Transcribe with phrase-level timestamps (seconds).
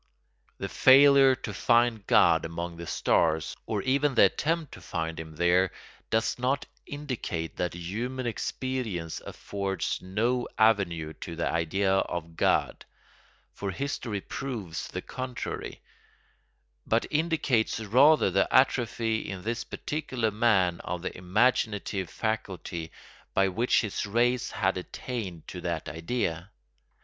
[0.57, 5.35] The failure to find God among the stars, or even the attempt to find him
[5.35, 5.69] there,
[6.09, 14.21] does not indicate that human experience affords no avenue to the idea of God—for history
[14.21, 15.77] proves the contrary—but
[17.11, 22.91] indicates rather the atrophy in this particular man of the imaginative faculty
[23.35, 26.49] by which his race had attained to that idea.